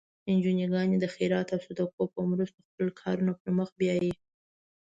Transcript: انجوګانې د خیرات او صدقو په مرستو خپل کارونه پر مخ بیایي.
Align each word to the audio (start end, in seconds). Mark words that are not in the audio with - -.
انجوګانې 0.29 0.97
د 0.99 1.05
خیرات 1.13 1.47
او 1.55 1.59
صدقو 1.65 2.03
په 2.13 2.19
مرستو 2.29 2.59
خپل 2.69 2.87
کارونه 3.01 3.31
پر 3.39 3.49
مخ 3.57 3.69
بیایي. 3.79 4.13